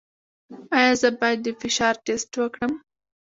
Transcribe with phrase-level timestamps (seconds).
[0.77, 2.71] ایا زه باید د فشار ټسټ وکړم؟